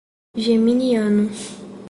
[0.43, 1.29] Geminiano